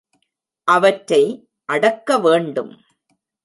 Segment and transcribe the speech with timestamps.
[0.67, 1.21] அவற்றை
[1.65, 2.71] அடக்க வேண்டும்.